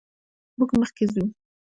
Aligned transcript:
موږ 0.57 0.69
مخکې 0.81 1.03
ځو. 1.13 1.23